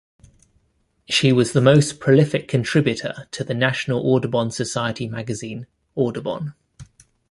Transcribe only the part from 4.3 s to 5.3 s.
Society